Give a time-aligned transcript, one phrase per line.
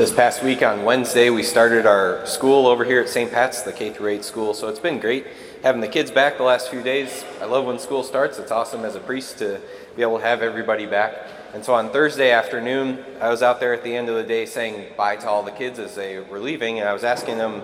[0.00, 3.30] This past week on Wednesday, we started our school over here at St.
[3.30, 4.54] Pat's, the K through 8 school.
[4.54, 5.26] So it's been great
[5.62, 7.22] having the kids back the last few days.
[7.38, 8.38] I love when school starts.
[8.38, 9.60] It's awesome as a priest to
[9.96, 11.26] be able to have everybody back.
[11.52, 14.46] And so on Thursday afternoon, I was out there at the end of the day
[14.46, 17.60] saying bye to all the kids as they were leaving, and I was asking them,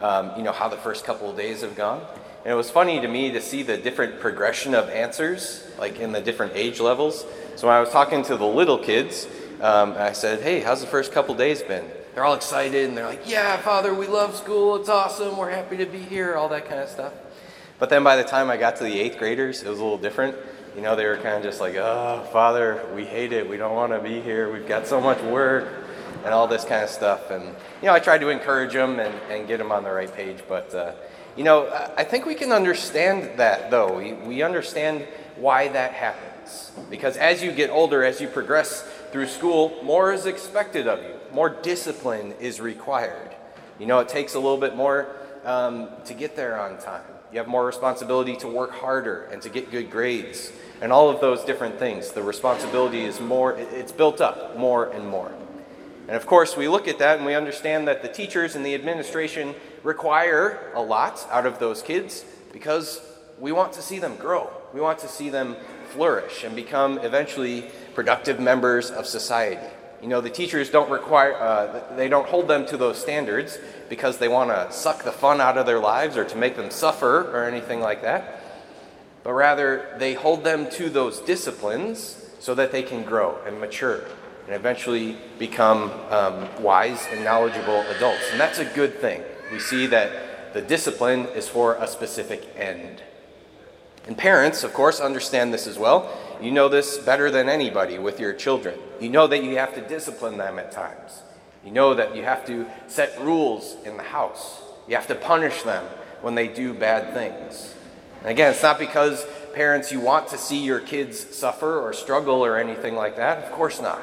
[0.00, 2.02] um, you know, how the first couple of days have gone.
[2.44, 6.12] And it was funny to me to see the different progression of answers, like in
[6.12, 7.24] the different age levels.
[7.56, 9.26] So when I was talking to the little kids,
[9.60, 11.84] um, I said, Hey, how's the first couple days been?
[12.14, 14.76] They're all excited and they're like, Yeah, Father, we love school.
[14.76, 15.36] It's awesome.
[15.36, 17.12] We're happy to be here, all that kind of stuff.
[17.78, 19.98] But then by the time I got to the eighth graders, it was a little
[19.98, 20.36] different.
[20.76, 23.48] You know, they were kind of just like, Oh, Father, we hate it.
[23.48, 24.52] We don't want to be here.
[24.52, 25.68] We've got so much work
[26.24, 27.30] and all this kind of stuff.
[27.30, 27.44] And,
[27.80, 30.38] you know, I tried to encourage them and, and get them on the right page.
[30.48, 30.92] But, uh,
[31.36, 33.96] you know, I think we can understand that, though.
[33.96, 35.06] We, we understand
[35.36, 35.92] why that
[36.48, 36.90] happens.
[36.90, 41.14] Because as you get older, as you progress through school, more is expected of you,
[41.32, 43.34] more discipline is required.
[43.78, 45.06] You know, it takes a little bit more
[45.44, 47.04] um, to get there on time.
[47.32, 50.50] You have more responsibility to work harder and to get good grades
[50.80, 52.12] and all of those different things.
[52.12, 55.32] The responsibility is more, it's built up more and more.
[56.06, 58.74] And of course, we look at that and we understand that the teachers and the
[58.74, 63.02] administration require a lot out of those kids because
[63.38, 64.50] we want to see them grow.
[64.72, 65.56] We want to see them
[65.88, 69.66] flourish and become eventually productive members of society.
[70.00, 73.58] You know, the teachers don't require, uh, they don't hold them to those standards
[73.88, 76.70] because they want to suck the fun out of their lives or to make them
[76.70, 78.42] suffer or anything like that.
[79.24, 84.04] But rather, they hold them to those disciplines so that they can grow and mature
[84.46, 88.30] and eventually become um, wise and knowledgeable adults.
[88.30, 89.22] And that's a good thing.
[89.52, 93.02] We see that the discipline is for a specific end.
[94.08, 96.10] And parents, of course, understand this as well.
[96.40, 98.78] You know this better than anybody with your children.
[99.00, 101.22] You know that you have to discipline them at times.
[101.62, 104.62] You know that you have to set rules in the house.
[104.88, 105.84] You have to punish them
[106.22, 107.74] when they do bad things.
[108.22, 112.42] And again, it's not because parents you want to see your kids suffer or struggle
[112.42, 113.44] or anything like that.
[113.44, 114.00] Of course not.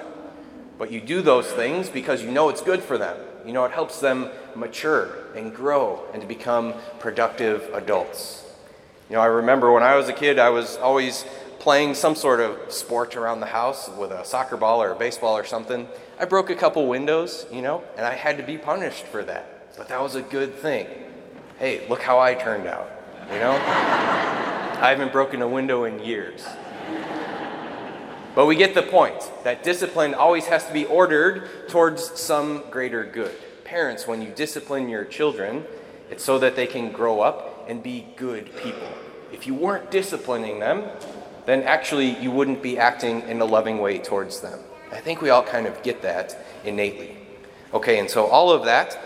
[0.78, 3.18] But you do those things because you know it's good for them.
[3.44, 8.45] You know it helps them mature and grow and to become productive adults.
[9.10, 11.26] You know, I remember when I was a kid, I was always
[11.60, 15.38] playing some sort of sport around the house with a soccer ball or a baseball
[15.38, 15.88] or something.
[16.20, 19.76] I broke a couple windows, you know, and I had to be punished for that.
[19.78, 20.88] But that was a good thing.
[21.60, 22.90] Hey, look how I turned out,
[23.32, 23.52] you know?
[23.52, 26.44] I haven't broken a window in years.
[28.34, 33.06] But we get the point that discipline always has to be ordered towards some greater
[33.06, 33.36] good.
[33.64, 35.64] Parents, when you discipline your children,
[36.10, 38.88] it's so that they can grow up and be good people.
[39.32, 40.86] If you weren't disciplining them,
[41.46, 44.60] then actually you wouldn't be acting in a loving way towards them.
[44.92, 47.18] I think we all kind of get that innately.
[47.74, 48.98] Okay, and so all of that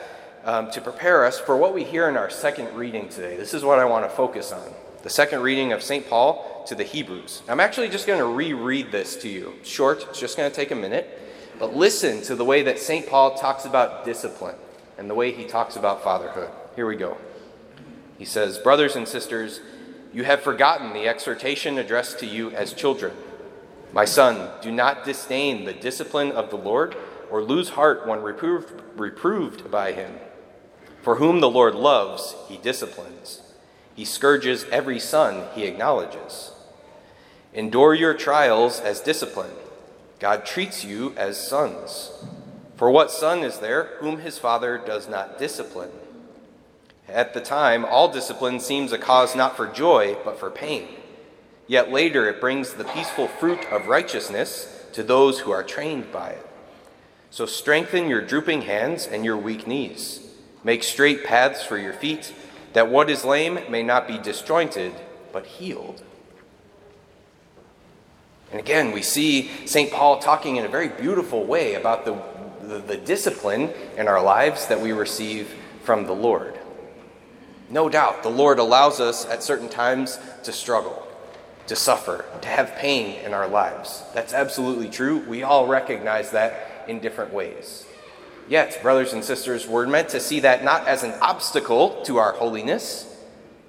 [0.46, 3.36] um, to prepare us for what we hear in our second reading today.
[3.36, 4.74] This is what I want to focus on.
[5.04, 6.08] The second reading of St.
[6.08, 7.42] Paul to the Hebrews.
[7.48, 9.54] I'm actually just going to reread this to you.
[9.64, 11.20] Short, it's just going to take a minute.
[11.58, 13.08] But listen to the way that St.
[13.08, 14.56] Paul talks about discipline
[14.98, 16.50] and the way he talks about fatherhood.
[16.76, 17.18] Here we go.
[18.20, 19.62] He says, Brothers and sisters,
[20.14, 23.14] you have forgotten the exhortation addressed to you as children.
[23.94, 26.96] My son, do not disdain the discipline of the Lord
[27.32, 30.16] or lose heart when reproved, reproved by him.
[31.02, 33.42] For whom the Lord loves, he disciplines.
[33.96, 36.52] He scourges every son he acknowledges.
[37.54, 39.52] Endure your trials as discipline.
[40.20, 42.12] God treats you as sons.
[42.76, 45.92] For what son is there whom his father does not discipline?
[47.14, 50.88] At the time, all discipline seems a cause not for joy, but for pain.
[51.68, 56.30] Yet later, it brings the peaceful fruit of righteousness to those who are trained by
[56.30, 56.48] it.
[57.32, 60.28] So strengthen your drooping hands and your weak knees.
[60.64, 62.34] Make straight paths for your feet,
[62.74, 64.94] that what is lame may not be disjointed,
[65.32, 66.04] but healed.
[68.52, 69.92] And again, we see St.
[69.92, 72.20] Paul talking in a very beautiful way about the,
[72.68, 75.54] the, the discipline in our lives that we receive
[75.84, 76.59] from the Lord.
[77.70, 81.08] No doubt, the Lord allows us at certain times to struggle,
[81.68, 84.04] to suffer, to have pain in our lives.
[84.14, 85.20] That's absolutely true.
[85.28, 87.86] We all recognize that in different ways.
[88.48, 92.34] Yet, brothers and sisters, we're meant to see that not as an obstacle to our
[92.34, 93.06] holiness,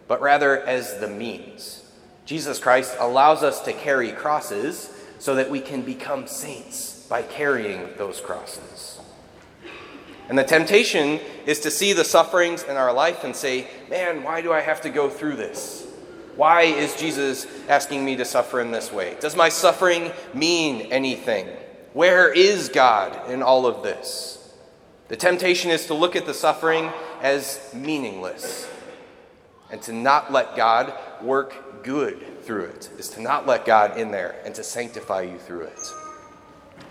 [0.08, 1.84] but rather as the means.
[2.24, 7.90] Jesus Christ allows us to carry crosses so that we can become saints by carrying
[7.98, 8.98] those crosses.
[10.30, 11.20] And the temptation
[11.50, 14.82] is to see the sufferings in our life and say, man, why do I have
[14.82, 15.84] to go through this?
[16.36, 19.16] Why is Jesus asking me to suffer in this way?
[19.18, 21.48] Does my suffering mean anything?
[21.92, 24.54] Where is God in all of this?
[25.08, 28.70] The temptation is to look at the suffering as meaningless
[29.72, 34.12] and to not let God work good through it, is to not let God in
[34.12, 35.80] there and to sanctify you through it.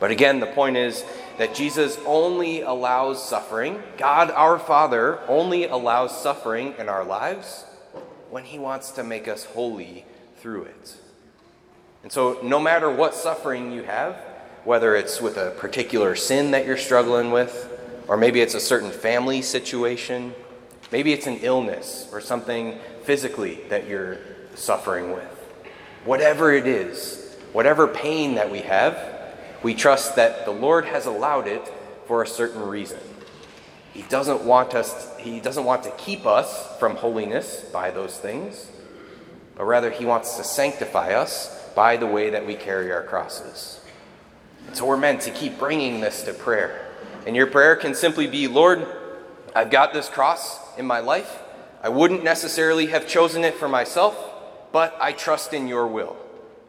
[0.02, 1.06] But again, the point is
[1.40, 3.82] that Jesus only allows suffering.
[3.98, 7.64] God, our Father, only allows suffering in our lives
[8.30, 10.06] when He wants to make us holy
[10.42, 10.98] through it.
[12.04, 14.16] And so, no matter what suffering you have,
[14.66, 17.72] whether it's with a particular sin that you're struggling with,
[18.10, 20.36] or maybe it's a certain family situation,
[20.92, 24.18] maybe it's an illness or something physically that you're
[24.56, 25.24] suffering with.
[26.04, 29.19] Whatever it is, whatever pain that we have,
[29.64, 31.72] we trust that the Lord has allowed it
[32.08, 33.00] for a certain reason.
[33.94, 38.70] He doesn't want us he doesn't want to keep us from holiness by those things,
[39.56, 43.82] but rather he wants to sanctify us by the way that we carry our crosses.
[44.68, 46.88] And so we're meant to keep bringing this to prayer.
[47.28, 48.88] And your prayer can simply be, Lord,
[49.54, 51.40] I've got this cross in my life.
[51.82, 54.18] I wouldn't necessarily have chosen it for myself,
[54.72, 56.16] but I trust in your will.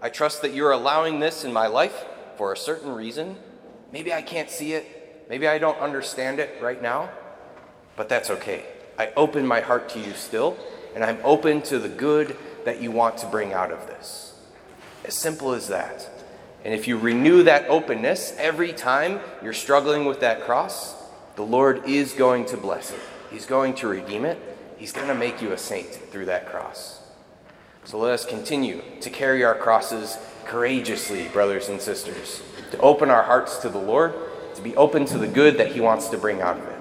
[0.02, 2.04] I trust that you're allowing this in my life
[2.40, 3.37] for a certain reason.
[3.92, 5.26] Maybe I can't see it.
[5.28, 7.10] Maybe I don't understand it right now,
[7.96, 8.64] but that's okay.
[8.98, 10.56] I open my heart to you still,
[10.94, 12.34] and I'm open to the good
[12.64, 14.32] that you want to bring out of this.
[15.04, 16.08] As simple as that.
[16.64, 20.94] And if you renew that openness every time you're struggling with that cross,
[21.36, 23.00] the Lord is going to bless it.
[23.31, 24.38] He's going to redeem it.
[24.78, 27.02] He's going to make you a saint through that cross.
[27.85, 33.23] So let us continue to carry our crosses courageously, brothers and sisters, to open our
[33.23, 34.15] hearts to the Lord,
[34.55, 36.79] to be open to the good that He wants to bring out of it.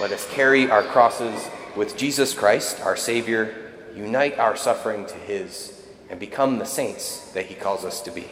[0.00, 3.54] Let us carry our crosses with Jesus Christ, our Savior,
[3.94, 8.26] unite our suffering to His, and become the saints that He calls us to be.